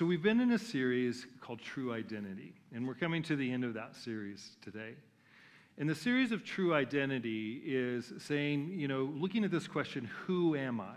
[0.00, 3.64] So, we've been in a series called True Identity, and we're coming to the end
[3.64, 4.94] of that series today.
[5.76, 10.56] And the series of True Identity is saying, you know, looking at this question, who
[10.56, 10.96] am I?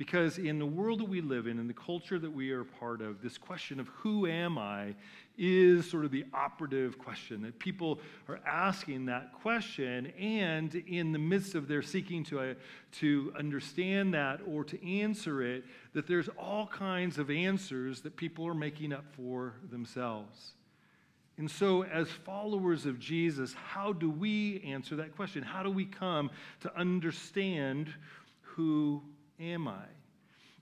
[0.00, 3.02] Because in the world that we live in, in the culture that we are part
[3.02, 4.94] of, this question of who am I
[5.36, 10.06] is sort of the operative question that people are asking that question.
[10.18, 12.54] And in the midst of their seeking to, uh,
[12.92, 18.46] to understand that or to answer it, that there's all kinds of answers that people
[18.46, 20.52] are making up for themselves.
[21.36, 25.42] And so, as followers of Jesus, how do we answer that question?
[25.42, 26.30] How do we come
[26.60, 27.92] to understand
[28.40, 29.02] who
[29.40, 29.84] am I?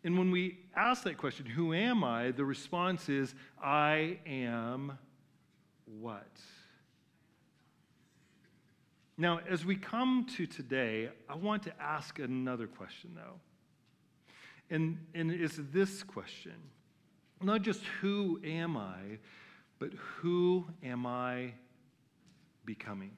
[0.05, 2.31] And when we ask that question, who am I?
[2.31, 4.97] The response is, I am
[6.01, 6.31] what?
[9.17, 13.41] Now, as we come to today, I want to ask another question, though.
[14.71, 16.55] And, and it's this question
[17.41, 19.19] not just who am I,
[19.79, 21.53] but who am I
[22.65, 23.13] becoming?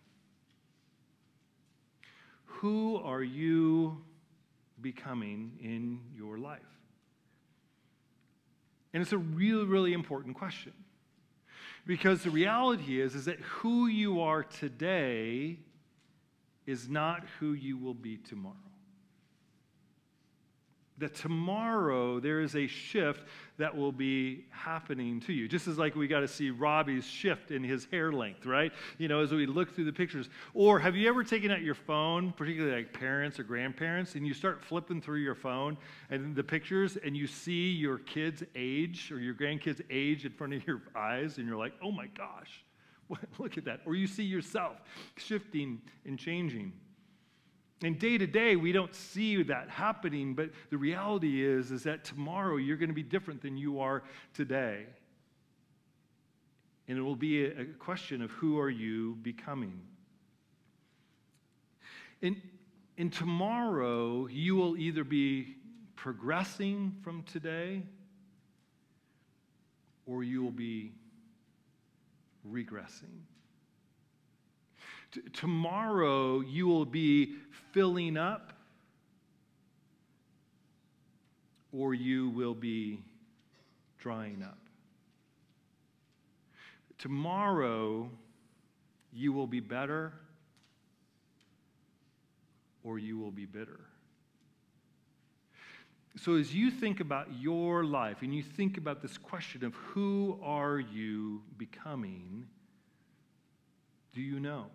[2.45, 4.03] Who are you
[4.83, 6.61] becoming in your life?
[8.93, 10.73] And it's a really, really important question.
[11.87, 15.59] Because the reality is, is that who you are today
[16.67, 18.70] is not who you will be tomorrow
[21.01, 23.25] that tomorrow there is a shift
[23.59, 25.49] that will be happening to you.
[25.49, 28.73] Just as like we got to see Robbie's shift in his hair length, right?
[28.99, 30.29] You know, as we look through the pictures.
[30.55, 34.33] Or have you ever taken out your phone, particularly like parents or grandparents, and you
[34.33, 35.77] start flipping through your phone
[36.11, 40.55] and the pictures and you see your kid's age or your grandkid's age in front
[40.55, 42.65] of your eyes and you're like, oh my gosh,
[43.39, 43.81] look at that.
[43.87, 44.77] Or you see yourself
[45.17, 46.73] shifting and changing.
[47.83, 52.05] And day to day, we don't see that happening, but the reality is, is that
[52.05, 54.03] tomorrow you're going to be different than you are
[54.35, 54.85] today.
[56.89, 59.81] And it will be a, question of who are you becoming.
[62.21, 62.37] And,
[62.99, 65.57] and tomorrow, you will either be
[65.97, 67.83] progressing from today
[70.05, 70.93] or you will be
[72.47, 73.23] regressing.
[75.13, 77.35] T- tomorrow you will be
[77.73, 78.53] filling up
[81.73, 83.03] or you will be
[83.99, 84.59] drying up.
[86.99, 88.11] Tomorrow
[89.13, 90.13] you will be better
[92.85, 93.81] or you will be bitter.
[96.17, 100.39] So, as you think about your life and you think about this question of who
[100.43, 102.47] are you becoming,
[104.13, 104.67] do you know?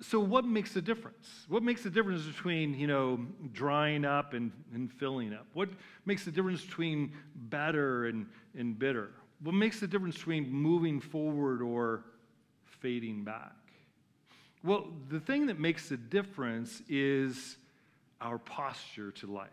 [0.00, 1.46] So what makes the difference?
[1.48, 5.46] What makes the difference between, you know, drying up and, and filling up?
[5.54, 5.70] What
[6.04, 9.10] makes the difference between better and, and bitter?
[9.42, 12.04] What makes the difference between moving forward or
[12.64, 13.52] fading back?
[14.62, 17.56] Well, the thing that makes the difference is
[18.20, 19.50] our posture to life.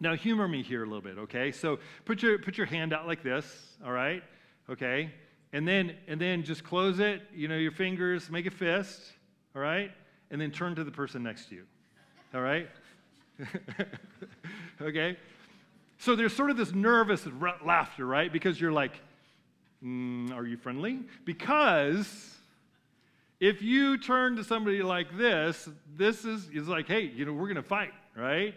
[0.00, 1.52] Now, humor me here a little bit, okay?
[1.52, 4.22] So put your, put your hand out like this, all right?
[4.68, 5.10] Okay?
[5.52, 9.00] And then and then just close it you know your fingers make a fist
[9.54, 9.90] all right?
[10.30, 11.64] And then turn to the person next to you
[12.34, 12.68] all right?
[14.78, 15.16] Okay?
[15.98, 17.26] So there's sort of this nervous
[17.64, 18.32] laughter right?
[18.32, 19.00] Because you're like
[19.82, 21.00] mm, are you friendly?
[21.24, 22.34] Because
[23.40, 27.44] if you turn to somebody like this this is, is like hey you know we're
[27.44, 28.54] going to fight right?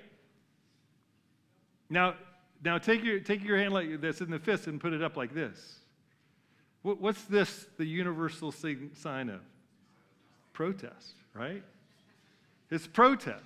[1.89, 2.15] Now
[2.63, 5.15] now take your take your hand like this in the fist and put it up
[5.15, 5.78] like this
[6.81, 9.41] What's this, the universal sign of?
[10.53, 11.63] Protest, right?
[12.71, 13.43] It's protest.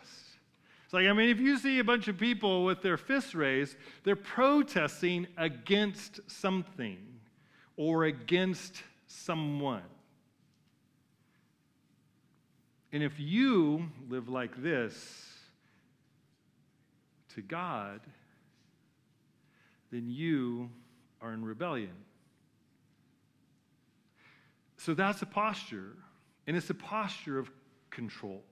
[0.85, 3.75] It's like, I mean, if you see a bunch of people with their fists raised,
[4.03, 6.99] they're protesting against something
[7.77, 9.81] or against someone.
[12.91, 15.33] And if you live like this
[17.33, 18.01] to God,
[19.91, 20.69] then you
[21.21, 21.93] are in rebellion.
[24.83, 25.93] So that's a posture,
[26.45, 27.49] and it's a posture of
[27.89, 28.43] control.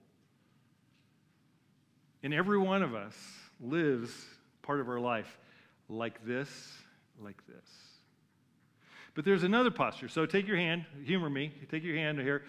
[2.22, 3.14] And every one of us
[3.60, 4.10] lives
[4.62, 5.36] part of our life
[5.90, 6.48] like this,
[7.20, 7.68] like this.
[9.14, 10.08] But there's another posture.
[10.08, 12.44] So take your hand, humor me, take your hand here,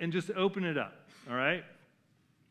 [0.00, 0.94] and just open it up,
[1.28, 1.64] all right?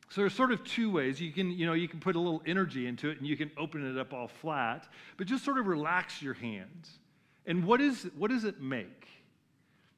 [0.10, 1.20] So there's sort of two ways.
[1.20, 3.50] You can, you know, you can put a little energy into it and you can
[3.58, 4.88] open it up all flat,
[5.18, 7.00] but just sort of relax your hands.
[7.48, 9.08] And what, is, what does it make?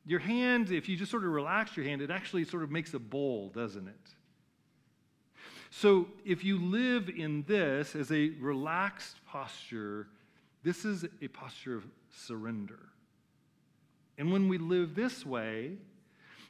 [0.09, 2.95] Your hand, if you just sort of relax your hand, it actually sort of makes
[2.95, 4.15] a bowl, doesn't it?
[5.69, 10.07] So if you live in this as a relaxed posture,
[10.63, 12.79] this is a posture of surrender.
[14.17, 15.73] And when we live this way,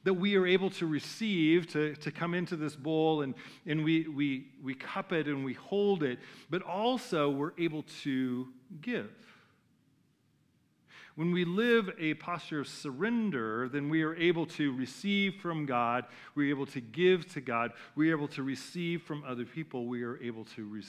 [0.06, 3.34] that we are able to receive, to, to come into this bowl and,
[3.66, 6.18] and we, we, we cup it and we hold it,
[6.50, 8.48] but also we're able to
[8.80, 9.12] give.
[11.20, 16.06] When we live a posture of surrender, then we are able to receive from God,
[16.34, 20.18] we're able to give to God, we're able to receive from other people, we are
[20.24, 20.82] able to, re-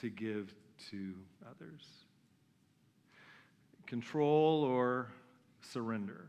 [0.00, 0.52] to give
[0.90, 1.14] to
[1.48, 1.84] others.
[3.86, 5.12] Control or
[5.60, 6.26] surrender.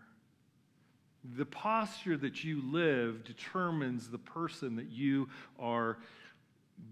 [1.35, 5.97] The posture that you live determines the person that you are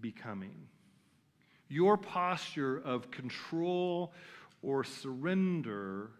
[0.00, 0.66] becoming.
[1.68, 4.12] Your posture of control
[4.60, 6.10] or surrender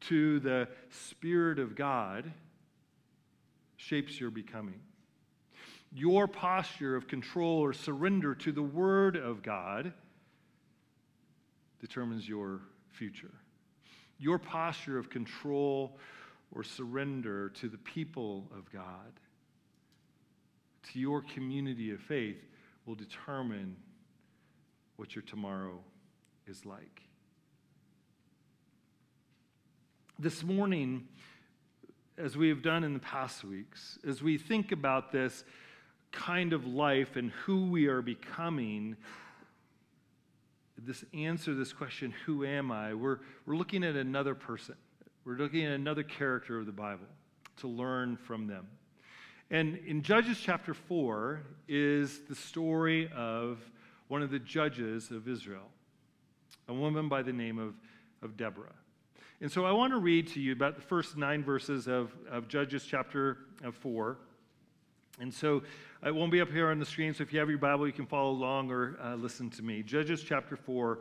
[0.00, 2.32] to the Spirit of God
[3.76, 4.80] shapes your becoming.
[5.92, 9.92] Your posture of control or surrender to the Word of God
[11.80, 12.60] determines your
[12.92, 13.32] future.
[14.18, 15.98] Your posture of control
[16.52, 19.12] or surrender to the people of God,
[20.92, 22.38] to your community of faith,
[22.86, 23.76] will determine
[24.96, 25.78] what your tomorrow
[26.46, 27.02] is like.
[30.22, 31.08] This morning,
[32.18, 35.44] as we have done in the past weeks, as we think about this
[36.12, 38.98] kind of life and who we are becoming,
[40.76, 42.92] this answer this question, who am I?
[42.92, 44.74] We're, we're looking at another person.
[45.24, 47.06] We're looking at another character of the Bible
[47.56, 48.68] to learn from them.
[49.50, 53.58] And in Judges chapter 4 is the story of
[54.08, 55.70] one of the judges of Israel,
[56.68, 57.72] a woman by the name of,
[58.20, 58.74] of Deborah.
[59.42, 62.46] And so I want to read to you about the first nine verses of, of
[62.46, 63.38] Judges chapter
[63.72, 64.18] 4.
[65.18, 65.62] And so
[66.04, 67.92] it won't be up here on the screen, so if you have your Bible, you
[67.94, 69.82] can follow along or uh, listen to me.
[69.82, 70.98] Judges chapter 4,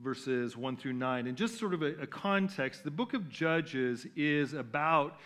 [0.00, 1.26] verses 1 through 9.
[1.26, 5.18] And just sort of a, a context, the book of Judges is about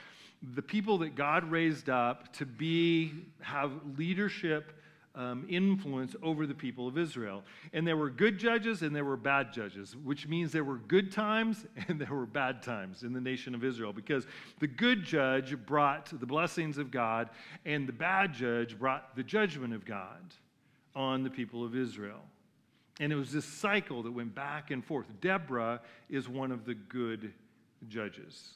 [0.55, 4.80] the people that God raised up to be, have leadership
[5.21, 7.43] um, influence over the people of Israel.
[7.75, 11.13] And there were good judges and there were bad judges, which means there were good
[11.13, 14.27] times and there were bad times in the nation of Israel because
[14.61, 17.29] the good judge brought the blessings of God
[17.67, 20.35] and the bad judge brought the judgment of God
[20.97, 22.23] on the people of Israel.
[22.99, 25.07] And it was this cycle that went back and forth.
[25.21, 27.33] Deborah is one of the good
[27.89, 28.53] judges.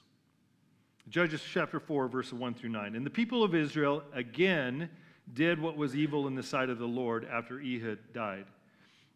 [1.10, 2.94] Judges chapter 4, verse 1 through 9.
[2.94, 4.88] And the people of Israel again
[5.32, 8.46] did what was evil in the sight of the Lord after Ehud died.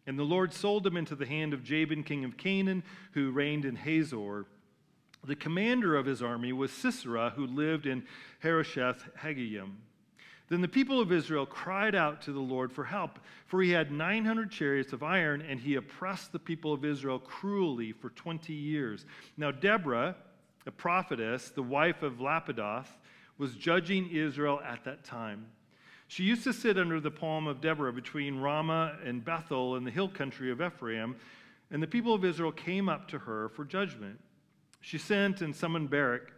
[0.07, 3.65] And the Lord sold him into the hand of Jabin, king of Canaan, who reigned
[3.65, 4.45] in Hazor.
[5.23, 8.03] The commander of his army was Sisera, who lived in
[8.39, 9.71] Harosheth Hagoyim.
[10.47, 13.91] Then the people of Israel cried out to the Lord for help, for he had
[13.91, 19.05] 900 chariots of iron, and he oppressed the people of Israel cruelly for 20 years.
[19.37, 20.15] Now, Deborah,
[20.65, 22.89] a prophetess, the wife of Lapidoth,
[23.37, 25.45] was judging Israel at that time.
[26.09, 29.91] She used to sit under the palm of Deborah between Ramah and Bethel in the
[29.91, 31.15] hill country of Ephraim,
[31.69, 34.19] and the people of Israel came up to her for judgment.
[34.81, 36.33] She sent and summoned Barak,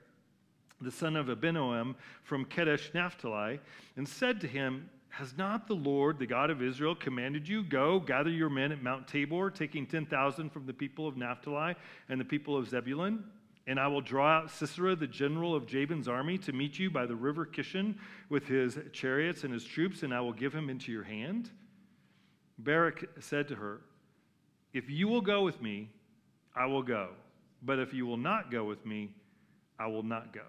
[0.81, 3.61] the son of Abinoam from Kedesh Naphtali,
[3.95, 7.97] and said to him, Has not the Lord, the God of Israel, commanded you, Go,
[7.97, 11.75] gather your men at Mount Tabor, taking 10,000 from the people of Naphtali
[12.09, 13.23] and the people of Zebulun?
[13.67, 17.05] And I will draw out Sisera, the general of Jabin's army, to meet you by
[17.05, 17.95] the river Kishon
[18.29, 21.51] with his chariots and his troops, and I will give him into your hand.
[22.57, 23.81] Barak said to her,
[24.73, 25.89] If you will go with me,
[26.55, 27.09] I will go.
[27.61, 29.11] But if you will not go with me,
[29.79, 30.41] I will not go.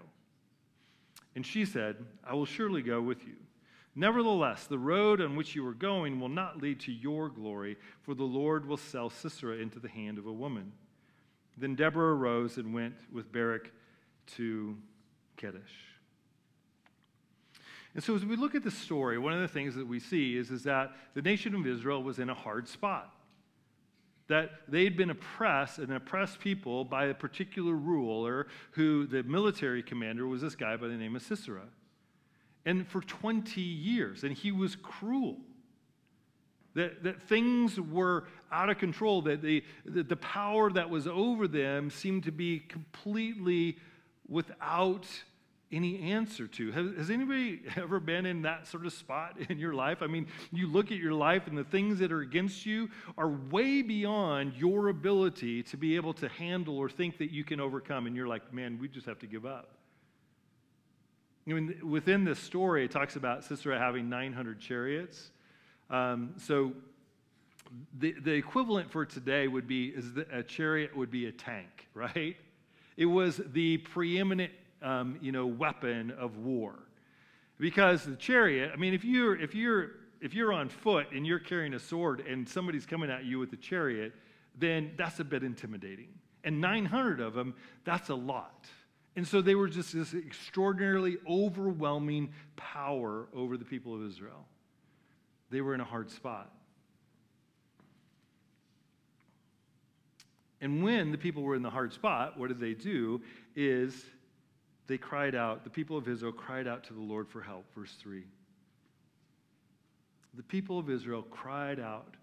[1.35, 3.35] And she said, I will surely go with you.
[3.95, 8.14] Nevertheless, the road on which you are going will not lead to your glory, for
[8.14, 10.73] the Lord will sell Sisera into the hand of a woman.
[11.57, 13.71] Then Deborah arose and went with Barak
[14.37, 14.77] to
[15.37, 15.61] Kedesh.
[17.95, 20.37] And so, as we look at the story, one of the things that we see
[20.37, 23.15] is, is that the nation of Israel was in a hard spot.
[24.29, 30.27] That they'd been oppressed, an oppressed people, by a particular ruler who the military commander
[30.27, 31.65] was this guy by the name of Sisera.
[32.65, 35.39] And for 20 years, and he was cruel.
[36.75, 41.47] That, that things were out of control, that the, that the power that was over
[41.47, 43.76] them seemed to be completely
[44.29, 45.07] without
[45.73, 46.71] any answer to.
[46.73, 50.02] Has, has, anybody ever been in that sort of spot in your life?
[50.02, 53.29] I mean, you look at your life and the things that are against you are
[53.29, 58.07] way beyond your ability to be able to handle or think that you can overcome.
[58.07, 59.71] And you're like, man, we just have to give up.
[61.47, 65.31] I mean, within this story, it talks about Sisera having 900 chariots.
[65.93, 66.73] Um, so
[67.99, 71.89] the, the equivalent for today would be is that a chariot would be a tank,
[71.95, 72.37] right?
[72.97, 76.75] It was the preeminent, um, you know, weapon of war.
[77.59, 81.39] Because the chariot, I mean, if you're, if, you're, if you're on foot and you're
[81.39, 84.15] carrying a sword and somebody's coming at you with a chariot,
[84.59, 86.09] then that's a bit intimidating.
[86.45, 88.67] And 900 of them, that's a lot.
[89.15, 94.47] And so they were just this extraordinarily overwhelming power over the people of Israel.
[95.53, 96.51] They were in a hard spot.
[100.63, 103.21] And when the people were in the hard spot, what did they do?
[103.55, 104.03] Is
[104.87, 107.67] they cried out, the people of Israel cried out to the Lord for help.
[107.75, 108.25] Verse 3.
[110.35, 112.17] The people of Israel cried out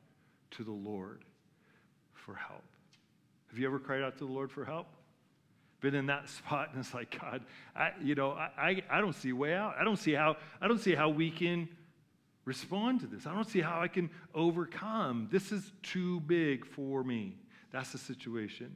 [0.51, 1.23] to the Lord
[2.13, 2.63] for help.
[3.49, 4.87] Have you ever cried out to the Lord for help?
[5.81, 7.43] Been in that spot and it's like, God,
[7.75, 9.75] I, you know, I, I, I don't see a way out.
[9.79, 11.69] I don't see how, I don't see how we can
[12.49, 13.27] respond to this.
[13.27, 15.27] I don't see how I can overcome.
[15.31, 17.35] This is too big for me.
[17.71, 18.75] That's the situation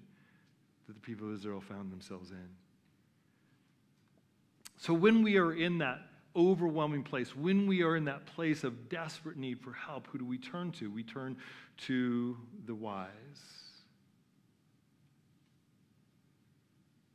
[0.85, 2.49] that the people of Israel found themselves in.
[4.77, 6.01] So when we are in that
[6.35, 10.25] overwhelming place, when we are in that place of desperate need for help, who do
[10.25, 10.91] we turn to?
[10.91, 11.35] We turn
[11.87, 12.37] to
[12.67, 13.09] the wise.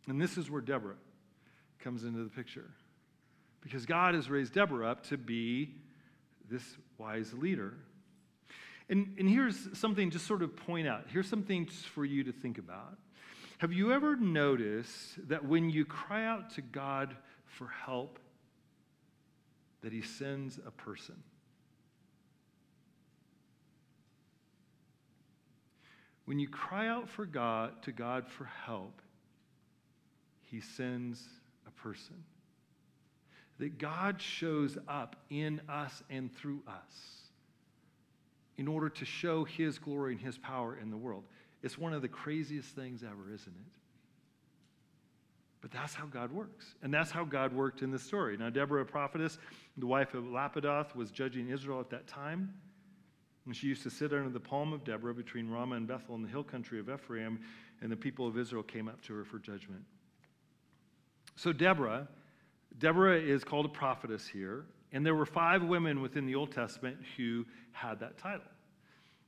[0.08, 0.96] And this is where Deborah
[1.78, 2.70] comes into the picture.
[3.60, 5.76] Because God has raised Deborah up to be
[6.50, 6.64] this
[6.98, 7.74] wise leader.
[8.88, 11.04] And, and here's something just sort of point out.
[11.08, 12.96] Here's something for you to think about.
[13.58, 18.18] Have you ever noticed that when you cry out to God for help,
[19.82, 21.16] that He sends a person?
[26.24, 29.02] When you cry out for God to God for help,
[30.42, 31.26] He sends
[31.66, 32.22] a person.
[33.58, 37.22] That God shows up in us and through us
[38.56, 41.24] in order to show his glory and his power in the world.
[41.62, 43.78] It's one of the craziest things ever, isn't it?
[45.60, 46.74] But that's how God works.
[46.82, 48.36] And that's how God worked in this story.
[48.36, 49.38] Now, Deborah, a prophetess,
[49.76, 52.54] the wife of Lapidoth, was judging Israel at that time.
[53.46, 56.22] And she used to sit under the palm of Deborah between Ramah and Bethel in
[56.22, 57.40] the hill country of Ephraim,
[57.80, 59.82] and the people of Israel came up to her for judgment.
[61.34, 62.06] So, Deborah,
[62.78, 66.97] Deborah is called a prophetess here, and there were five women within the Old Testament
[67.16, 68.47] who had that title.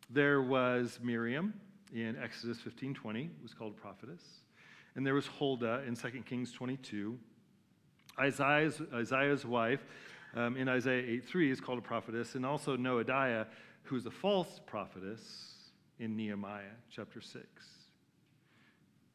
[0.09, 1.55] There was Miriam
[1.93, 4.23] in Exodus 15:20, was called a prophetess.
[4.95, 7.19] And there was Huldah in 2 Kings 22.
[8.19, 9.85] Isaiah's, Isaiah's wife
[10.35, 13.47] um, in Isaiah 8:3 is called a prophetess, and also Noadiah,
[13.85, 17.80] who is a false prophetess in Nehemiah chapter 6.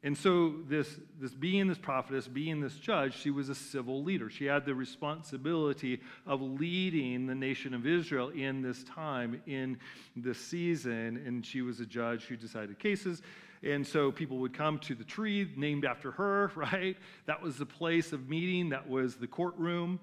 [0.05, 4.29] And so, this, this being this prophetess, being this judge, she was a civil leader.
[4.29, 9.79] She had the responsibility of leading the nation of Israel in this time, in
[10.15, 11.23] this season.
[11.25, 13.23] And she was a judge who decided cases.
[13.63, 16.95] And so people would come to the tree named after her, right?
[17.25, 19.99] That was the place of meeting, that was the courtroom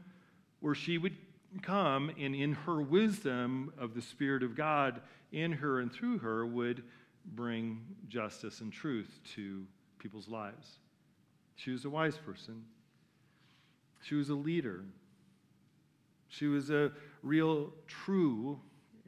[0.59, 1.16] where she would
[1.62, 6.44] come, and in her wisdom of the Spirit of God in her and through her,
[6.44, 6.82] would
[7.25, 9.64] bring justice and truth to
[10.02, 10.78] people's lives.
[11.54, 12.64] She was a wise person.
[14.02, 14.80] She was a leader.
[16.28, 16.90] She was a
[17.23, 18.59] real, true,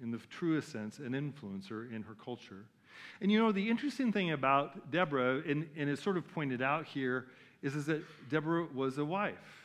[0.01, 2.67] in the truest sense, an influencer in her culture.
[3.21, 6.87] And you know, the interesting thing about Deborah, and, and it's sort of pointed out
[6.87, 7.27] here,
[7.63, 9.65] is, is that Deborah was a wife.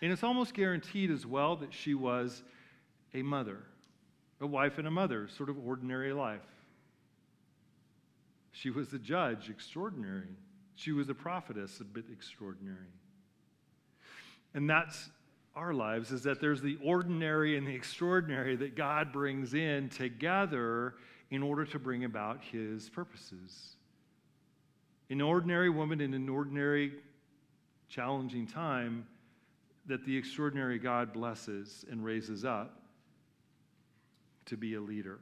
[0.00, 2.42] And it's almost guaranteed as well that she was
[3.12, 3.58] a mother,
[4.40, 6.40] a wife and a mother, sort of ordinary life.
[8.56, 10.34] She was a judge, extraordinary.
[10.76, 12.88] She was a prophetess, a bit extraordinary.
[14.54, 15.10] And that's
[15.54, 20.94] our lives, is that there's the ordinary and the extraordinary that God brings in together
[21.30, 23.76] in order to bring about his purposes.
[25.10, 26.94] An ordinary woman in an ordinary,
[27.90, 29.06] challenging time
[29.84, 32.80] that the extraordinary God blesses and raises up
[34.46, 35.18] to be a leader.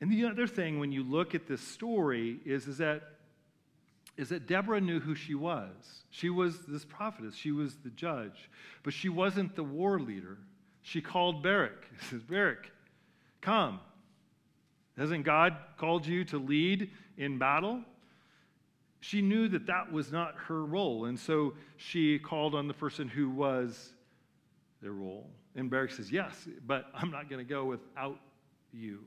[0.00, 3.02] And the other thing when you look at this story is, is that
[4.18, 5.70] is that Deborah knew who she was.
[6.10, 8.50] She was this prophetess, she was the judge,
[8.82, 10.38] but she wasn't the war leader.
[10.82, 11.86] She called Barak.
[12.00, 12.70] She says, Barak,
[13.40, 13.78] come.
[14.96, 17.82] Hasn't God called you to lead in battle?
[19.00, 23.06] She knew that that was not her role, and so she called on the person
[23.06, 23.92] who was
[24.82, 25.30] their role.
[25.54, 28.18] And Barak says, Yes, but I'm not going to go without
[28.72, 29.04] you.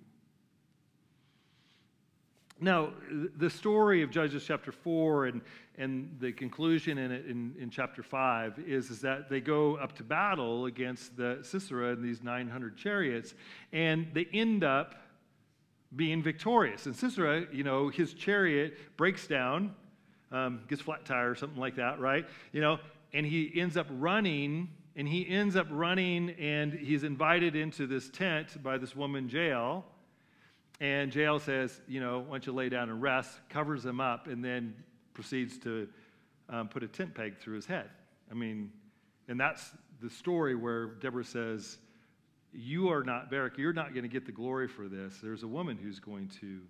[2.64, 2.92] Now,
[3.38, 5.42] the story of Judges chapter 4 and,
[5.80, 9.94] and the conclusion in it in, in chapter 5 is, is that they go up
[9.96, 13.34] to battle against the Sisera and these 900 chariots,
[13.74, 14.94] and they end up
[15.96, 16.86] being victorious.
[16.86, 19.74] And Sisera, you know, his chariot breaks down,
[20.32, 22.28] um, gets flat tire or something like that, right?
[22.52, 22.78] You know,
[23.12, 28.08] and he ends up running, and he ends up running, and he's invited into this
[28.12, 29.84] tent by this woman, Jael
[30.82, 34.44] and Jael says, you know, don't you lay down and rest, covers him up, and
[34.44, 34.74] then
[35.14, 35.88] proceeds to
[36.50, 37.88] um, put a tent peg through his head.
[38.32, 38.72] I mean,
[39.28, 39.70] and that's
[40.02, 41.78] the story where Deborah says,
[42.52, 45.20] You are not, Barak, you're not going to get the glory for this.
[45.22, 46.62] There's a woman who's going to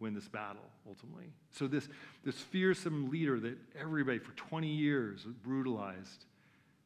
[0.00, 1.32] win this battle ultimately.
[1.52, 1.88] So, this,
[2.24, 6.24] this fearsome leader that everybody for 20 years brutalized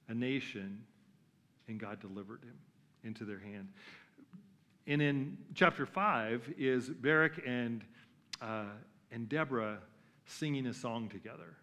[0.08, 0.82] a nation,
[1.66, 2.58] and God delivered him
[3.04, 3.68] into their hand.
[4.86, 7.84] And in chapter 5 is Barak and,
[8.42, 8.64] uh,
[9.10, 9.78] and Deborah
[10.26, 11.56] singing a song together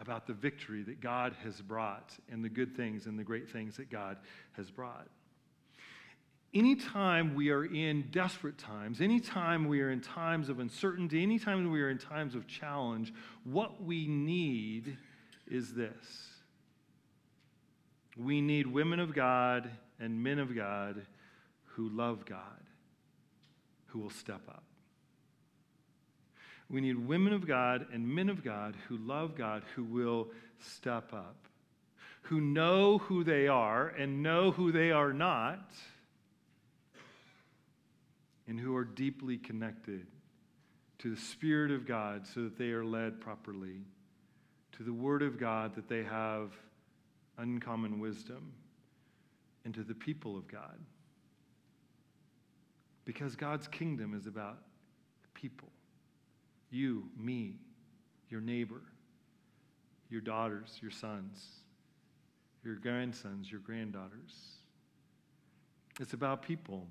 [0.00, 3.76] about the victory that God has brought and the good things and the great things
[3.76, 4.18] that God
[4.52, 5.08] has brought.
[6.52, 11.82] Anytime we are in desperate times, anytime we are in times of uncertainty, anytime we
[11.82, 14.96] are in times of challenge, what we need
[15.48, 16.28] is this.
[18.16, 19.68] We need women of God
[19.98, 21.04] and men of God
[21.76, 22.40] who love God,
[23.86, 24.64] who will step up.
[26.70, 30.28] We need women of God and men of God who love God, who will
[30.58, 31.36] step up,
[32.22, 35.72] who know who they are and know who they are not,
[38.46, 40.06] and who are deeply connected
[40.98, 43.82] to the Spirit of God so that they are led properly,
[44.72, 46.52] to the Word of God that they have
[47.36, 48.52] uncommon wisdom,
[49.64, 50.78] and to the people of God.
[53.04, 54.58] Because God's kingdom is about
[55.34, 55.68] people
[56.74, 57.54] you, me,
[58.28, 58.80] your neighbor,
[60.10, 61.60] your daughters, your sons,
[62.64, 64.58] your grandsons, your granddaughters.
[66.00, 66.88] It's about people.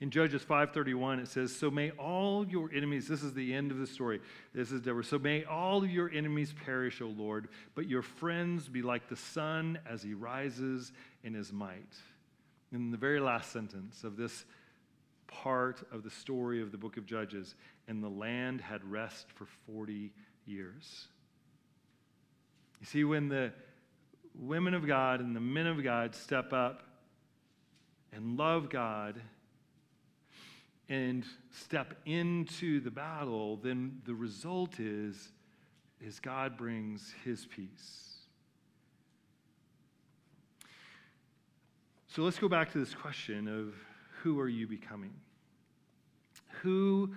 [0.00, 3.78] In Judges 5:31 it says, "So may all your enemies, this is the end of
[3.78, 4.20] the story.
[4.52, 5.04] This is Deborah.
[5.04, 9.78] So may all your enemies perish, O Lord, but your friends be like the sun
[9.86, 11.96] as he rises in his might."
[12.72, 14.44] In the very last sentence of this
[15.26, 17.54] part of the story of the book of Judges,
[17.88, 20.12] and the land had rest for 40
[20.46, 21.08] years.
[22.80, 23.52] You see, when the
[24.34, 26.82] women of God and the men of God step up
[28.12, 29.20] and love God
[30.88, 35.30] and step into the battle, then the result is,
[36.00, 38.11] is God brings his peace.
[42.14, 43.72] So let's go back to this question of
[44.22, 45.14] who are you becoming?
[46.60, 47.14] Who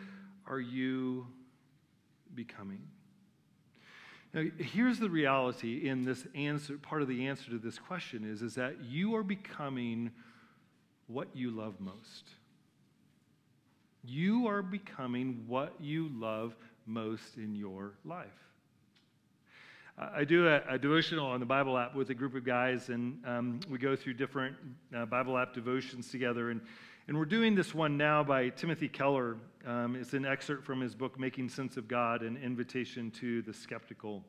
[0.47, 1.27] are you
[2.34, 2.79] becoming?
[4.34, 8.41] Now, here's the reality in this answer, part of the answer to this question is,
[8.41, 10.12] is that you are becoming
[11.08, 12.29] what you love most.
[14.01, 16.55] You are becoming what you love
[16.86, 18.27] most in your life.
[19.97, 23.17] I do a, a, devotional on the Bible app with a group of guys, and
[23.25, 24.58] um, we go through different
[24.93, 26.49] uh, Bible app devotions together.
[26.49, 26.60] And,
[27.08, 29.38] and we're doing this one now by Timothy Keller.
[29.65, 33.53] Um, it's an excerpt from his book, Making Sense of God An Invitation to the
[33.53, 34.21] Skeptical.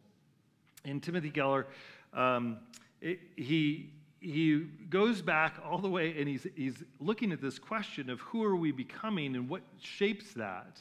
[0.84, 1.66] And Timothy Keller,
[2.14, 2.58] um,
[3.00, 8.08] it, he, he goes back all the way and he's, he's looking at this question
[8.08, 10.78] of who are we becoming and what shapes that.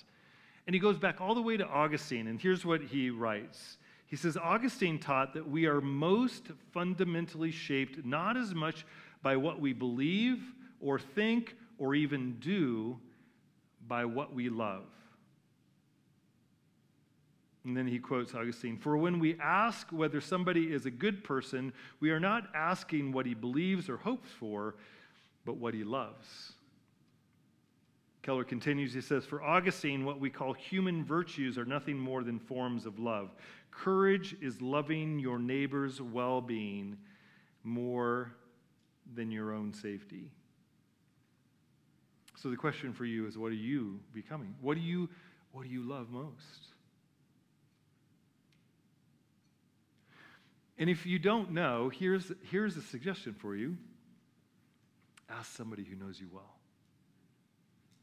[0.67, 3.77] And he goes back all the way to Augustine, and here's what he writes.
[4.15, 8.85] He says Augustine taught that we are most fundamentally shaped not as much
[9.21, 10.41] by what we believe
[10.79, 12.97] or think or even do,
[13.89, 14.85] by what we love.
[17.65, 21.73] And then he quotes Augustine For when we ask whether somebody is a good person,
[21.99, 24.75] we are not asking what he believes or hopes for,
[25.43, 26.53] but what he loves.
[28.25, 32.39] Keller continues, he says, For Augustine, what we call human virtues are nothing more than
[32.39, 33.29] forms of love.
[33.77, 36.97] Courage is loving your neighbor's well being
[37.63, 38.31] more
[39.13, 40.31] than your own safety.
[42.37, 44.55] So the question for you is what are you becoming?
[44.61, 45.09] What do you,
[45.51, 46.67] what do you love most?
[50.77, 53.77] And if you don't know, here's, here's a suggestion for you
[55.27, 56.55] ask somebody who knows you well,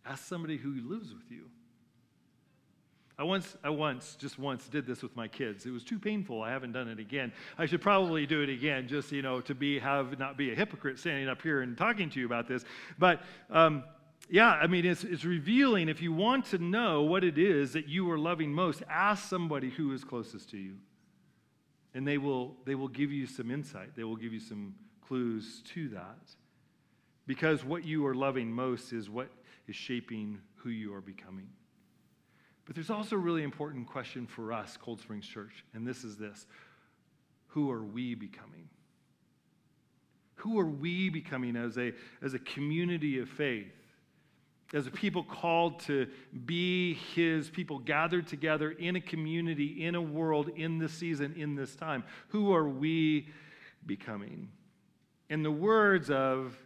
[0.05, 1.49] ask somebody who lives with you.
[3.18, 5.66] I once, I once, just once did this with my kids.
[5.66, 6.42] It was too painful.
[6.42, 7.33] I haven't done it again.
[7.59, 10.55] I should probably do it again, just you know, to be have not be a
[10.55, 12.64] hypocrite standing up here and talking to you about this.
[12.98, 13.85] But um,
[14.31, 15.88] yeah, I mean, it's, it's revealing.
[15.88, 19.70] If you want to know what it is that you are loving most, ask somebody
[19.70, 20.77] who is closest to you.
[21.94, 24.75] And they will, they will give you some insight, they will give you some
[25.07, 26.35] clues to that.
[27.27, 29.29] Because what you are loving most is what
[29.68, 31.48] is shaping who you are becoming.
[32.73, 36.17] But there's also a really important question for us, Cold Springs Church, and this is
[36.17, 36.47] this
[37.49, 38.71] Who are we becoming?
[40.37, 43.75] Who are we becoming as a, as a community of faith?
[44.73, 46.07] As a people called to
[46.47, 51.55] be his people gathered together in a community, in a world, in this season, in
[51.55, 52.05] this time.
[52.29, 53.29] Who are we
[53.85, 54.49] becoming?
[55.29, 56.57] In the words of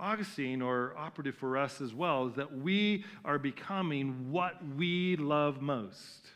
[0.00, 5.60] Augustine, or operative for us as well, is that we are becoming what we love
[5.60, 6.30] most.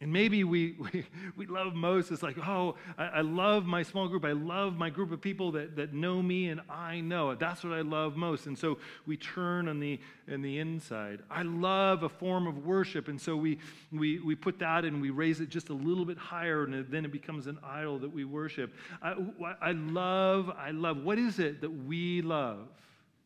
[0.00, 1.06] And maybe we, we,
[1.36, 4.24] we love most, it's like, oh, I, I, love my small group.
[4.24, 7.34] I love my group of people that, that know me and I know.
[7.34, 8.46] That's what I love most.
[8.46, 9.98] And so we turn on the,
[10.32, 11.20] on the inside.
[11.30, 13.08] I love a form of worship.
[13.08, 13.58] And so we,
[13.92, 17.04] we, we put that and we raise it just a little bit higher and then
[17.04, 18.72] it becomes an idol that we worship.
[19.02, 19.16] I,
[19.60, 21.02] I love, I love.
[21.02, 22.68] What is it that we love?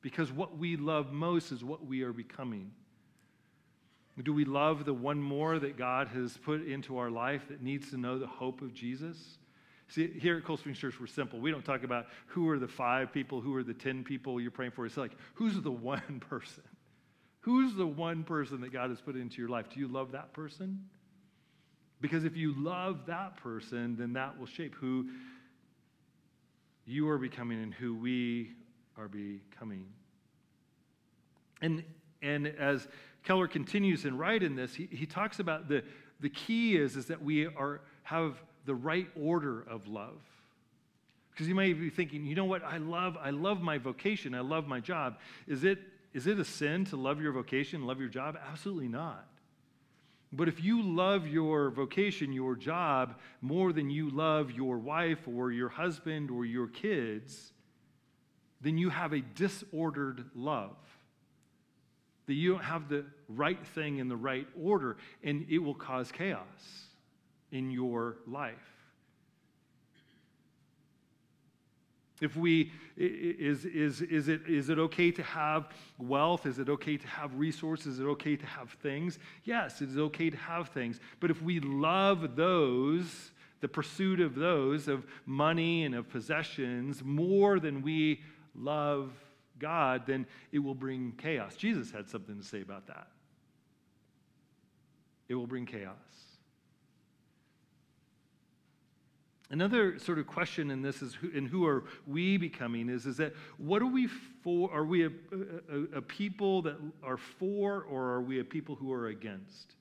[0.01, 2.73] Because what we love most is what we are becoming.
[4.21, 7.91] Do we love the one more that God has put into our life that needs
[7.91, 9.39] to know the hope of Jesus?
[9.89, 11.39] See, here at Cold Springs Church, we're simple.
[11.39, 14.51] We don't talk about who are the five people, who are the 10 people you're
[14.51, 14.85] praying for.
[14.85, 16.63] It's like, who's the one person?
[17.41, 19.67] Who's the one person that God has put into your life?
[19.73, 20.85] Do you love that person?
[22.01, 25.09] Because if you love that person, then that will shape who
[26.85, 28.53] you are becoming and who we
[28.99, 29.87] are becoming.
[31.61, 31.85] And,
[32.21, 32.89] and as
[33.25, 35.85] Keller continues and right in this, he, he talks about the,
[36.21, 40.21] the key is, is that we are, have the right order of love.
[41.31, 44.41] Because you may be thinking, you know what, I love, I love my vocation, I
[44.41, 45.19] love my job.
[45.47, 45.79] Is it,
[46.13, 48.37] is it a sin to love your vocation, love your job?
[48.51, 49.27] Absolutely not.
[50.33, 55.53] But if you love your vocation, your job, more than you love your wife or
[55.53, 57.53] your husband or your kids,
[58.61, 60.77] then you have a disordered love
[62.33, 66.11] that you don't have the right thing in the right order, and it will cause
[66.11, 66.87] chaos
[67.51, 68.55] in your life.
[72.23, 75.69] If we, is, is, is, it, is it okay to have
[75.99, 76.47] wealth?
[76.47, 77.95] Is it okay to have resources?
[77.95, 79.19] Is it okay to have things?
[79.45, 81.01] Yes, it is okay to have things.
[81.21, 87.61] But if we love those, the pursuit of those, of money and of possessions, more
[87.61, 88.23] than we
[88.55, 89.13] love
[89.59, 91.57] God, then it will bring chaos.
[91.57, 93.09] Jesus had something to say about that.
[95.29, 95.97] It will bring chaos.
[99.51, 102.89] Another sort of question in this is, who, and who are we becoming?
[102.89, 104.07] Is, is that what are we
[104.43, 104.73] for?
[104.73, 105.11] Are we a,
[105.71, 109.75] a, a people that are for, or are we a people who are against?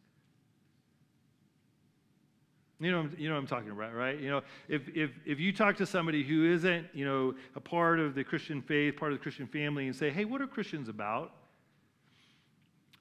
[2.82, 4.20] You know, you know what I'm talking about, right?
[4.20, 8.00] You know, if, if, if you talk to somebody who isn't, you know, a part
[8.00, 10.90] of the Christian faith, part of the Christian family, and say, hey, what are Christians
[10.90, 11.32] about?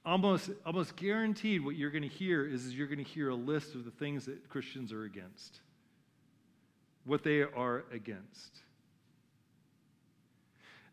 [0.04, 3.34] Almost, almost guaranteed what you're going to hear is, is you're going to hear a
[3.34, 5.60] list of the things that Christians are against,
[7.06, 8.58] what they are against.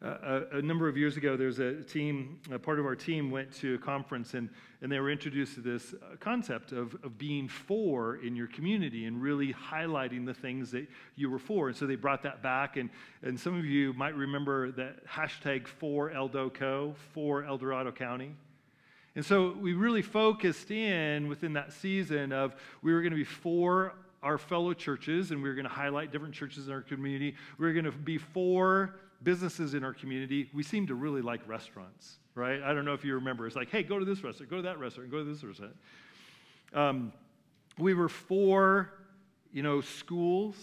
[0.02, 2.95] Uh, a, a, number of years ago, there was a team, a part of our
[2.95, 4.47] team went to a conference and,
[4.82, 9.06] and they were introduced to this uh, concept of, of being for in your community
[9.06, 11.70] and really highlighting the things that you were for.
[11.70, 12.78] And so they brought that back.
[12.78, 12.90] And,
[13.24, 18.36] and some of you might remember that hashtag for ElDoCo, for El Dorado County.
[19.16, 23.24] And so we really focused in within that season of we were going to be
[23.24, 27.36] for our fellow churches and we were going to highlight different churches in our community.
[27.58, 31.42] We were going to be for businesses in our community, we seem to really like
[31.48, 32.62] restaurants, right?
[32.62, 33.48] I don't know if you remember.
[33.48, 35.76] It's like, hey, go to this restaurant, go to that restaurant, go to this restaurant.
[36.74, 37.14] Um,
[37.78, 38.92] we were for,
[39.52, 40.56] you know, schools.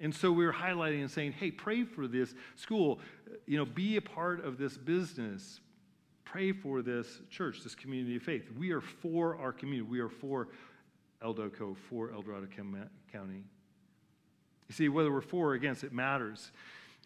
[0.00, 2.98] And so we were highlighting and saying, hey, pray for this school.
[3.46, 5.60] You know, be a part of this business.
[6.24, 8.50] Pray for this church, this community of faith.
[8.58, 9.88] We are for our community.
[9.88, 10.48] We are for
[11.22, 12.48] ElDoCo, for El Dorado
[13.12, 13.44] County.
[14.68, 16.50] You see, whether we're for or against, it matters.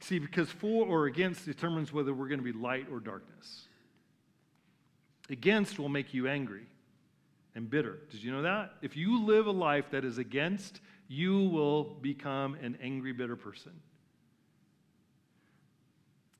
[0.01, 3.67] See, because for or against determines whether we're going to be light or darkness.
[5.31, 6.67] Against will make you angry
[7.55, 7.99] and bitter.
[8.11, 8.73] Did you know that?
[8.83, 13.73] If you live a life that is against, you will become an angry, bitter person.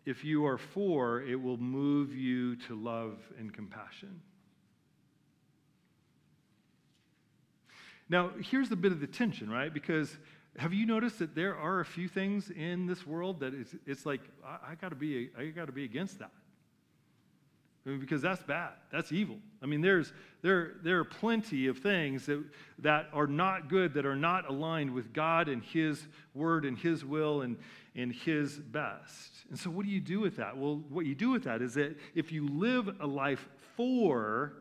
[0.05, 4.21] If you are for, it will move you to love and compassion.
[8.09, 9.73] Now, here's the bit of the tension, right?
[9.73, 10.17] Because
[10.59, 14.07] Have you noticed that there are a few things in this world that it's, it's
[14.07, 16.31] like, I, I got to be, I got to be against that.
[17.85, 18.71] I mean, because that's bad.
[18.91, 19.37] That's evil.
[19.63, 22.43] I mean, there's, there, there are plenty of things that,
[22.81, 26.03] that are not good, that are not aligned with God and His
[26.35, 27.57] word and His will and,
[27.95, 29.31] and His best.
[29.51, 30.57] And so, what do you do with that?
[30.57, 34.55] Well, what you do with that is that if you live a life for,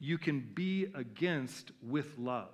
[0.00, 2.48] you can be against with love.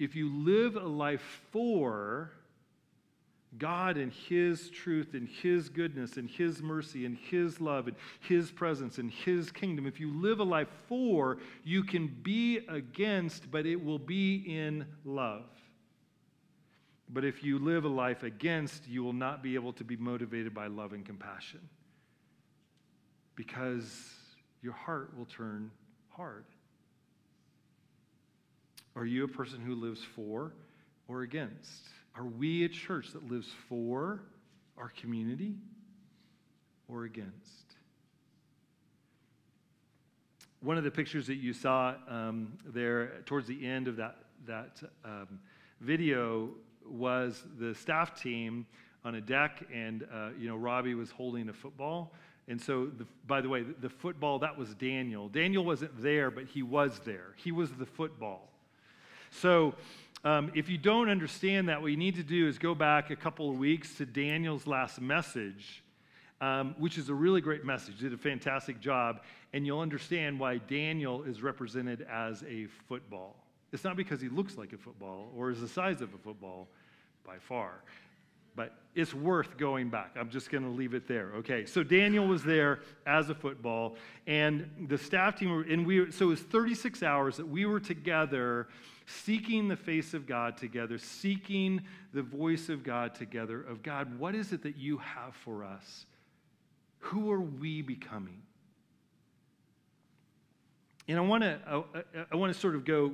[0.00, 2.30] If you live a life for,
[3.58, 8.50] God and His truth and His goodness and His mercy and His love and His
[8.50, 13.66] presence and His kingdom, if you live a life for, you can be against, but
[13.66, 15.44] it will be in love.
[17.10, 20.54] But if you live a life against, you will not be able to be motivated
[20.54, 21.60] by love and compassion
[23.34, 24.14] because
[24.62, 25.70] your heart will turn
[26.08, 26.46] hard.
[28.96, 30.52] Are you a person who lives for
[31.08, 31.82] or against?
[32.14, 34.22] Are we a church that lives for
[34.76, 35.54] our community
[36.88, 37.76] or against?
[40.60, 44.82] One of the pictures that you saw um, there towards the end of that, that
[45.04, 45.40] um,
[45.80, 46.50] video
[46.84, 48.66] was the staff team
[49.04, 52.12] on a deck, and uh, you know Robbie was holding a football.
[52.48, 55.28] And so, the, by the way, the, the football that was Daniel.
[55.28, 57.34] Daniel wasn't there, but he was there.
[57.36, 58.49] He was the football.
[59.30, 59.74] So
[60.24, 63.16] um, if you don't understand that, what you need to do is go back a
[63.16, 65.82] couple of weeks to Daniel's last message,
[66.40, 68.00] um, which is a really great message.
[68.00, 73.36] Did a fantastic job, and you'll understand why Daniel is represented as a football.
[73.72, 76.68] It's not because he looks like a football or is the size of a football
[77.24, 77.82] by far,
[78.56, 80.16] but it's worth going back.
[80.18, 81.30] I'm just going to leave it there.
[81.36, 86.10] Okay, so Daniel was there as a football, and the staff team, were, and we,
[86.10, 88.66] so it was 36 hours that we were together
[89.10, 94.34] seeking the face of God together, seeking the voice of God together of God, what
[94.34, 96.06] is it that you have for us?
[97.00, 98.42] Who are we becoming?
[101.08, 103.12] And I want to I, I want to sort of go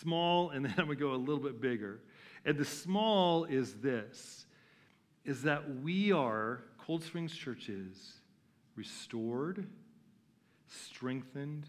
[0.00, 2.00] small and then I'm going to go a little bit bigger.
[2.44, 4.46] And the small is this
[5.24, 8.12] is that we are Cold Springs churches
[8.76, 9.66] restored,
[10.68, 11.66] strengthened,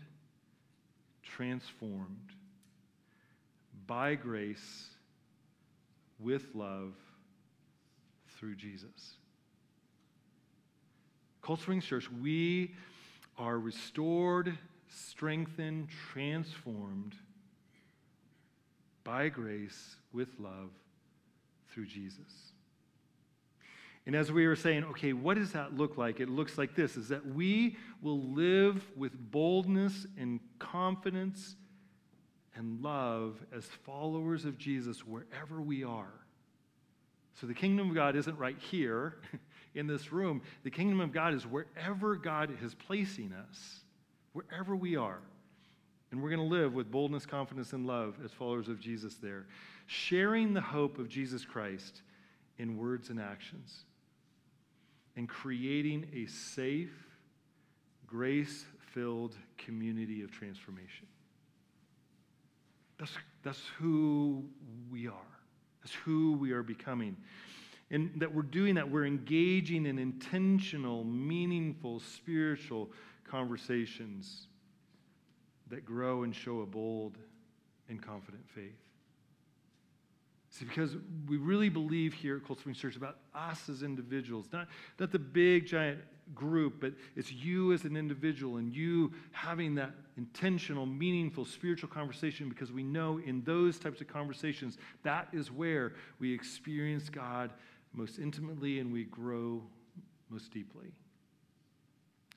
[1.23, 2.37] transformed
[3.88, 4.89] by grace
[6.19, 6.93] with love
[8.38, 9.15] through Jesus.
[11.41, 12.76] Cold Church, we
[13.38, 14.58] are restored,
[14.89, 17.15] strengthened, transformed
[19.06, 20.71] by grace with love
[21.69, 22.52] through Jesus.
[24.06, 26.19] And as we were saying, okay, what does that look like?
[26.19, 31.56] It looks like this is that we will live with boldness and confidence
[32.58, 36.13] and love as followers of Jesus wherever we are.
[37.39, 39.17] So the kingdom of God isn't right here
[39.76, 40.41] in this room.
[40.63, 43.82] The kingdom of God is wherever God is placing us,
[44.34, 45.20] wherever we are.
[46.12, 49.46] And we're going to live with boldness, confidence, and love as followers of Jesus there,
[49.86, 52.02] sharing the hope of Jesus Christ
[52.58, 53.84] in words and actions,
[55.15, 56.93] and creating a safe,
[58.08, 61.06] grace filled community of transformation.
[62.99, 63.12] That's,
[63.43, 64.43] that's who
[64.91, 65.13] we are.
[65.81, 67.15] That's who we are becoming.
[67.89, 72.89] And that we're doing that, we're engaging in intentional, meaningful, spiritual
[73.23, 74.47] conversations
[75.69, 77.17] that grow and show a bold
[77.89, 78.75] and confident faith.
[80.49, 80.95] See, because
[81.27, 84.67] we really believe here at Cold Springs Church about us as individuals, not,
[84.99, 85.99] not the big, giant
[86.35, 92.49] group, but it's you as an individual and you having that intentional, meaningful spiritual conversation
[92.49, 97.51] because we know in those types of conversations, that is where we experience God
[97.93, 99.61] most intimately and we grow
[100.29, 100.87] most deeply.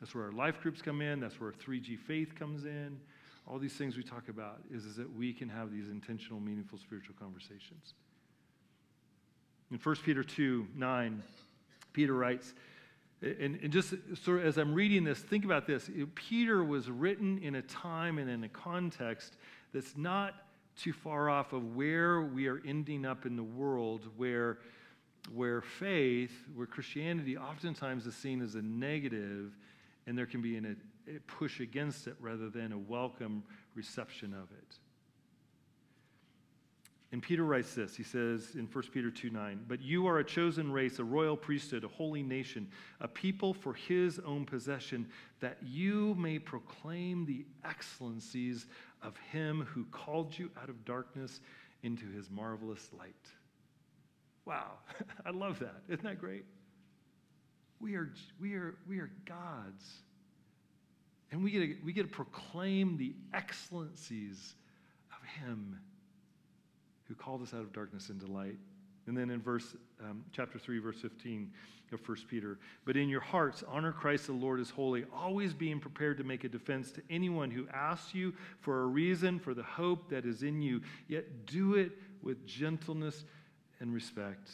[0.01, 2.99] That's where our life groups come in, that's where 3G faith comes in.
[3.47, 6.79] All these things we talk about is, is that we can have these intentional, meaningful
[6.79, 7.95] spiritual conversations.
[9.71, 11.23] In 1 Peter 2 9,
[11.93, 12.55] Peter writes,
[13.23, 15.91] and, and, just sort of as I'm reading this, think about this.
[16.15, 19.37] Peter was written in a time and in a context
[19.75, 20.35] that's not
[20.77, 24.59] too far off of where we are ending up in the world, where,
[25.35, 29.53] where faith, where Christianity oftentimes is seen as a negative,
[30.07, 33.43] and there can be an, a push against it rather than a welcome
[33.75, 34.79] reception of it.
[37.13, 37.97] And Peter writes this.
[37.97, 41.37] He says in 1 Peter 2 9, But you are a chosen race, a royal
[41.37, 42.69] priesthood, a holy nation,
[43.01, 45.09] a people for his own possession,
[45.41, 48.67] that you may proclaim the excellencies
[49.03, 51.41] of him who called you out of darkness
[51.83, 53.15] into his marvelous light.
[54.45, 54.73] Wow,
[55.27, 55.83] I love that.
[55.89, 56.45] Isn't that great?
[57.81, 59.85] We are, we are, we are God's.
[61.33, 64.55] And we get, to, we get to proclaim the excellencies
[65.11, 65.79] of him
[67.11, 68.57] who called us out of darkness into light.
[69.09, 71.51] And then in verse um, chapter 3, verse 15
[71.93, 75.81] of 1 Peter, but in your hearts honor Christ the Lord as holy, always being
[75.81, 79.65] prepared to make a defense to anyone who asks you for a reason for the
[79.65, 81.91] hope that is in you, yet do it
[82.23, 83.25] with gentleness
[83.81, 84.49] and respect.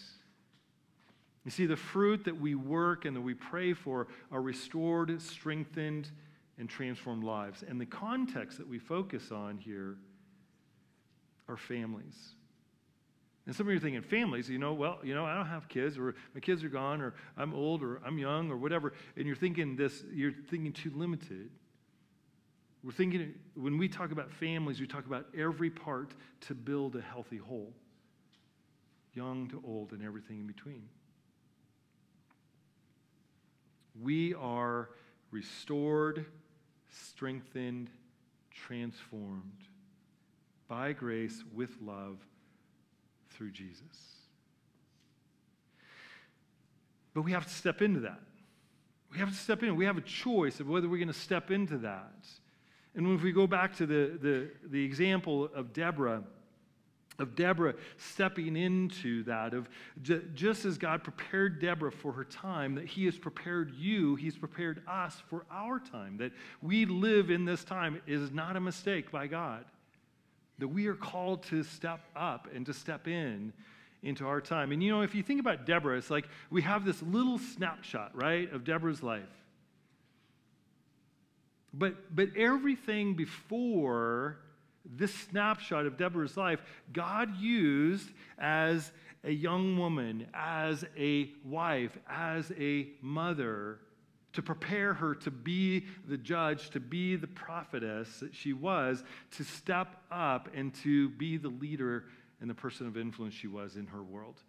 [1.44, 6.10] You see, the fruit that we work and that we pray for are restored, strengthened,
[6.58, 7.62] and transformed lives.
[7.68, 9.98] And the context that we focus on here
[11.48, 12.34] are families.
[13.46, 15.68] And some of you are thinking, families, you know, well, you know, I don't have
[15.68, 18.92] kids, or my kids are gone, or I'm old, or I'm young, or whatever.
[19.16, 21.50] And you're thinking this, you're thinking too limited.
[22.82, 27.00] We're thinking, when we talk about families, we talk about every part to build a
[27.00, 27.72] healthy whole
[29.16, 30.82] young to old, and everything in between.
[34.00, 34.90] We are
[35.30, 36.26] restored,
[36.90, 37.88] strengthened,
[38.50, 39.64] transformed
[40.68, 42.18] by grace with love
[43.36, 43.82] through Jesus.
[47.14, 48.20] But we have to step into that.
[49.12, 49.76] We have to step in.
[49.76, 52.26] We have a choice of whether we're going to step into that.
[52.94, 56.22] And if we go back to the, the, the example of Deborah,
[57.18, 59.68] of Deborah stepping into that, of
[60.02, 64.82] just as God prepared Deborah for her time, that He has prepared you, He's prepared
[64.86, 66.18] us for our time.
[66.18, 69.64] That we live in this time is not a mistake by God
[70.58, 73.52] that we are called to step up and to step in
[74.02, 74.72] into our time.
[74.72, 78.12] And you know, if you think about Deborah, it's like we have this little snapshot,
[78.14, 79.22] right, of Deborah's life.
[81.72, 84.38] But, but everything before
[84.84, 86.60] this snapshot of Deborah's life,
[86.92, 88.92] God used as
[89.24, 93.80] a young woman, as a wife, as a mother
[94.36, 99.42] to prepare her to be the judge, to be the prophetess that she was, to
[99.42, 102.04] step up and to be the leader
[102.42, 104.42] and the person of influence she was in her world.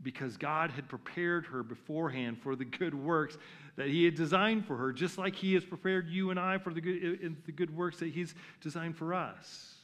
[0.00, 3.36] Because God had prepared her beforehand for the good works
[3.76, 6.72] that He had designed for her, just like He has prepared you and I for
[6.72, 9.74] the good, the good works that He's designed for us.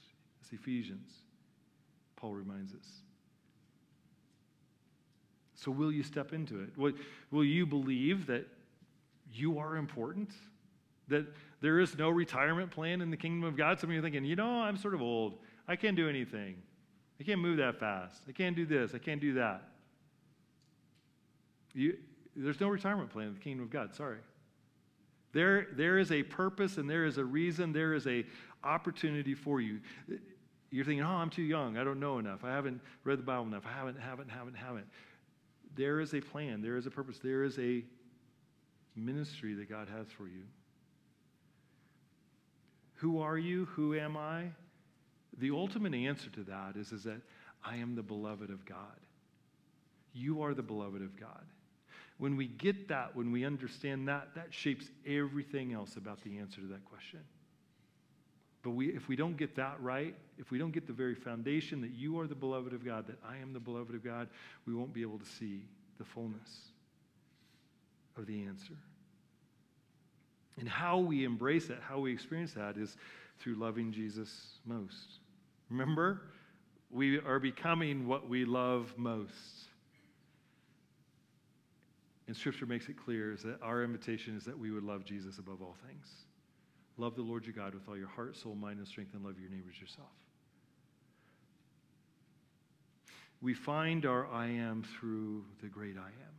[0.42, 1.10] As Ephesians,
[2.16, 2.86] Paul reminds us.
[5.56, 6.70] So, will you step into it?
[7.30, 8.46] Will you believe that
[9.32, 10.30] you are important,
[11.08, 11.26] that
[11.60, 13.78] there is no retirement plan in the kingdom of God.
[13.80, 15.38] Some of you are thinking, you know, I'm sort of old.
[15.68, 16.56] I can't do anything.
[17.20, 18.22] I can't move that fast.
[18.28, 18.94] I can't do this.
[18.94, 19.68] I can't do that.
[21.74, 21.96] You,
[22.34, 23.94] there's no retirement plan in the kingdom of God.
[23.94, 24.18] Sorry.
[25.32, 27.72] There, there is a purpose and there is a reason.
[27.72, 28.24] There is a
[28.64, 29.80] opportunity for you.
[30.70, 31.76] You're thinking, oh, I'm too young.
[31.76, 32.44] I don't know enough.
[32.44, 33.64] I haven't read the Bible enough.
[33.66, 34.86] I haven't, haven't, haven't, haven't.
[35.74, 36.60] There is a plan.
[36.60, 37.18] There is a purpose.
[37.22, 37.84] There is a
[38.96, 40.44] ministry that God has for you.
[42.96, 43.66] Who are you?
[43.66, 44.44] Who am I?
[45.38, 47.20] The ultimate answer to that is, is that
[47.64, 48.76] I am the beloved of God.
[50.12, 51.44] You are the beloved of God.
[52.18, 56.60] When we get that, when we understand that, that shapes everything else about the answer
[56.60, 57.20] to that question.
[58.62, 61.80] But we, if we don't get that right, if we don't get the very foundation
[61.80, 64.28] that you are the beloved of God, that I am the beloved of God,
[64.66, 65.62] we won't be able to see
[65.98, 66.71] the fullness
[68.16, 68.76] of the answer.
[70.58, 72.96] And how we embrace that, how we experience that, is
[73.38, 75.18] through loving Jesus most.
[75.70, 76.22] Remember,
[76.90, 79.32] we are becoming what we love most.
[82.28, 85.38] And Scripture makes it clear is that our invitation is that we would love Jesus
[85.38, 86.06] above all things.
[86.98, 89.38] Love the Lord your God with all your heart, soul, mind, and strength, and love
[89.40, 90.10] your neighbors yourself.
[93.40, 96.31] We find our I am through the great I am.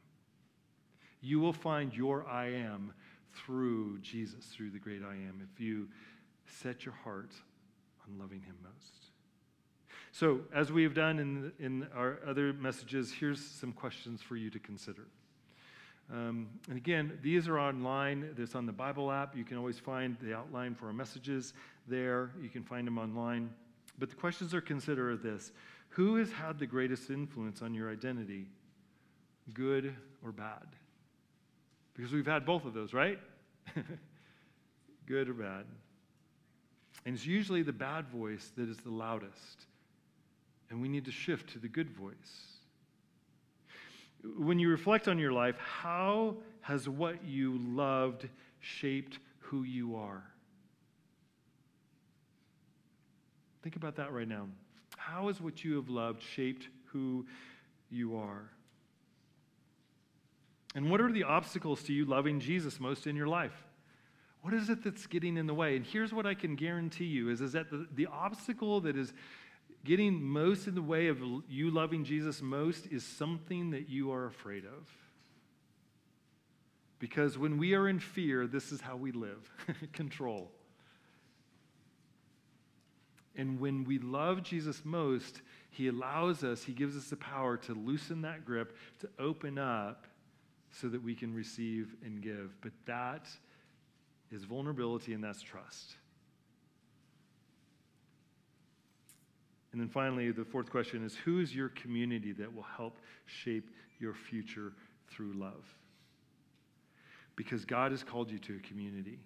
[1.24, 2.94] You will find your I am
[3.34, 5.88] through Jesus, through the great I am, if you
[6.46, 7.32] set your heart
[8.06, 9.08] on loving him most.
[10.12, 14.50] So, as we have done in, in our other messages, here's some questions for you
[14.50, 15.08] to consider.
[16.12, 18.30] Um, and again, these are online.
[18.36, 19.36] This on the Bible app.
[19.36, 21.54] You can always find the outline for our messages
[21.88, 22.32] there.
[22.42, 23.50] You can find them online.
[23.98, 25.54] But the questions are consider this
[25.90, 28.50] Who has had the greatest influence on your identity,
[29.54, 30.68] good or bad?
[31.96, 33.20] Because we've had both of those, right?
[35.06, 35.66] Good or bad.
[37.06, 39.66] And it's usually the bad voice that is the loudest
[40.70, 42.14] And we need to shift to the good voice.
[44.38, 48.30] When you reflect on your life, how has what you loved
[48.62, 50.24] shaped who you are?
[53.62, 54.48] Think about that right now.
[54.98, 57.26] How has what you have loved shaped who
[57.89, 58.50] you are?
[60.76, 63.65] And what are the obstacles to you loving Jesus most in your life?
[64.41, 65.76] What is it that's getting in the way?
[65.76, 69.13] And here's what I can guarantee you is, is that the, the obstacle that is
[69.86, 74.26] getting most in the way of you loving Jesus most is something that you are
[74.26, 74.89] afraid of.
[76.99, 79.49] Because when we are in fear, this is how we live
[79.93, 80.51] control.
[83.36, 87.74] And when we love Jesus most, he allows us, he gives us the power to
[87.74, 90.05] loosen that grip, to open up
[90.74, 92.55] so that we can receive and give.
[92.61, 93.28] But that
[94.32, 95.95] is vulnerability and that's trust.
[99.71, 103.69] And then finally, the fourth question is Who is your community that will help shape
[103.99, 104.74] your future
[105.09, 105.65] through love?
[107.36, 109.19] Because God has called you to a community.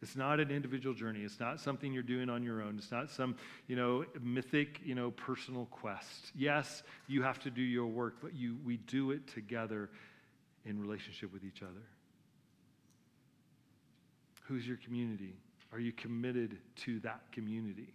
[0.00, 1.20] It's not an individual journey.
[1.20, 2.76] It's not something you're doing on your own.
[2.76, 3.36] It's not some,
[3.68, 6.30] you know, mythic, you know, personal quest.
[6.36, 9.88] Yes, you have to do your work, but you we do it together
[10.64, 11.82] in relationship with each other.
[14.42, 15.34] Who's your community?
[15.72, 17.92] Are you committed to that community?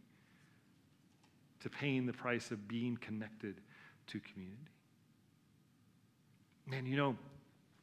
[1.62, 3.56] To paying the price of being connected
[4.08, 4.72] to community?
[6.66, 7.16] Man, you know,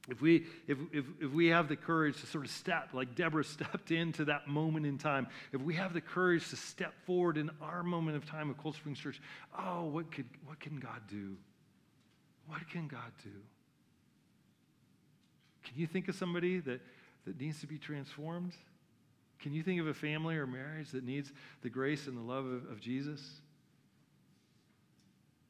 [0.08, 3.44] if we, if, if, if we have the courage to sort of step, like Deborah
[3.44, 7.50] stepped into that moment in time, if we have the courage to step forward in
[7.60, 9.20] our moment of time at Cold Springs Church,
[9.58, 11.36] oh, what, could, what can God do?
[12.46, 13.30] What can God do?
[15.66, 16.80] Can you think of somebody that,
[17.26, 18.52] that needs to be transformed?
[19.40, 22.46] Can you think of a family or marriage that needs the grace and the love
[22.46, 23.40] of, of Jesus?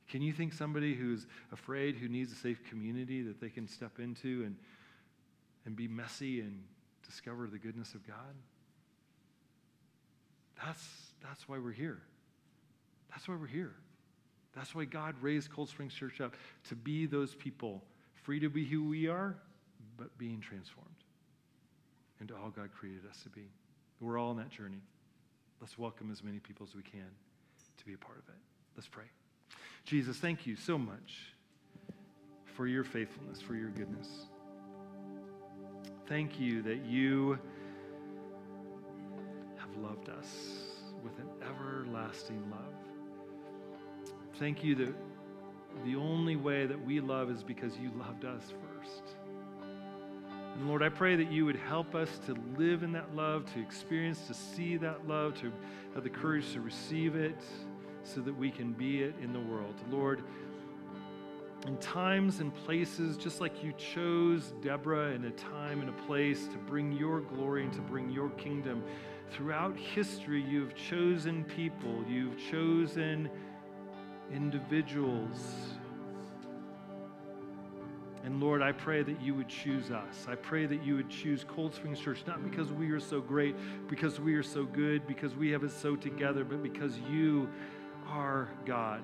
[0.09, 3.99] Can you think somebody who's afraid, who needs a safe community that they can step
[3.99, 4.57] into and,
[5.67, 6.63] and be messy and
[7.05, 8.35] discover the goodness of God?
[10.65, 10.85] That's,
[11.23, 12.01] that's why we're here.
[13.11, 13.75] That's why we're here.
[14.55, 16.35] That's why God raised Cold Springs Church up
[16.69, 17.83] to be those people,
[18.15, 19.37] free to be who we are,
[19.97, 20.91] but being transformed
[22.21, 23.49] into all God created us to be.
[24.01, 24.83] We're all on that journey.
[25.61, 27.09] Let's welcome as many people as we can
[27.79, 28.41] to be a part of it.
[28.77, 29.05] Let's pray.
[29.85, 31.33] Jesus, thank you so much
[32.57, 34.09] for your faithfulness, for your goodness.
[36.09, 37.39] Thank you that you
[39.59, 40.27] have loved us
[41.03, 42.75] with an everlasting love.
[44.39, 44.95] Thank you that
[45.85, 49.16] the only way that we love is because you loved us first.
[50.59, 53.61] And Lord, I pray that you would help us to live in that love, to
[53.61, 55.53] experience, to see that love, to
[55.95, 57.39] have the courage to receive it
[58.05, 59.75] so that we can be it in the world.
[59.91, 60.23] Lord,
[61.67, 66.47] in times and places, just like you chose Deborah in a time and a place
[66.47, 68.83] to bring your glory and to bring your kingdom,
[69.33, 73.29] throughout history, you've chosen people, you've chosen
[74.33, 75.39] individuals.
[78.27, 80.27] And Lord, I pray that you would choose us.
[80.29, 83.55] I pray that you would choose Cold Springs Church, not because we are so great,
[83.87, 87.49] because we are so good, because we have it so together, but because you
[88.09, 89.03] are God.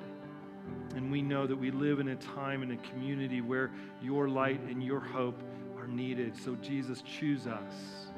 [0.96, 3.70] And we know that we live in a time and a community where
[4.02, 5.40] your light and your hope
[5.78, 6.36] are needed.
[6.36, 8.08] So, Jesus, choose us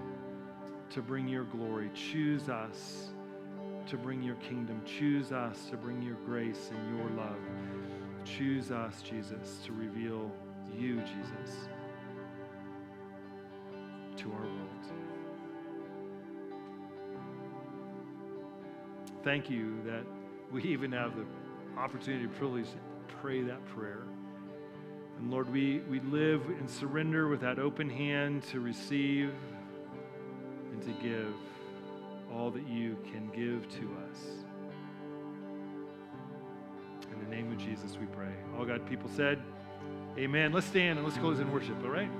[0.88, 1.90] to bring your glory.
[1.94, 3.10] Choose us
[3.88, 4.80] to bring your kingdom.
[4.86, 7.36] Choose us to bring your grace and your love.
[8.24, 10.32] Choose us, Jesus, to reveal
[10.78, 11.68] you, Jesus,
[14.16, 14.74] to our world.
[19.22, 20.04] Thank you that
[20.52, 21.24] we even have the
[21.78, 22.76] opportunity, privilege to
[23.20, 24.02] pray that prayer.
[25.18, 29.32] And Lord, we, we live and surrender with that open hand to receive
[30.72, 31.34] and to give
[32.32, 34.20] all that you can give to us.
[37.12, 38.32] In the name of Jesus, we pray.
[38.58, 39.40] All God people said,
[40.16, 40.52] Amen.
[40.52, 42.10] Let's stand and let's close in worship, all right?